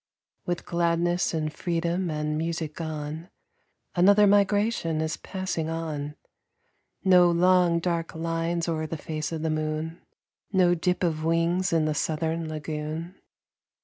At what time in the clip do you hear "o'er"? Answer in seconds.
8.67-8.87